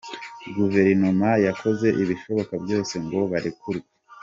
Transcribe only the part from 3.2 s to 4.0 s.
barekurwe”.